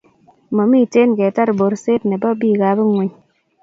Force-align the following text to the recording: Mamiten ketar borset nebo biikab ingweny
Mamiten 0.55 1.09
ketar 1.17 1.49
borset 1.59 2.01
nebo 2.09 2.27
biikab 2.39 2.77
ingweny 2.83 3.13